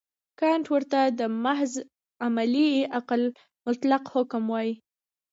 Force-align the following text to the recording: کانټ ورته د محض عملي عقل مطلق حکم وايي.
کانټ 0.39 0.65
ورته 0.73 0.99
د 1.19 1.21
محض 1.43 1.71
عملي 2.25 2.71
عقل 2.97 3.21
مطلق 3.65 4.03
حکم 4.13 4.43
وايي. 4.53 4.73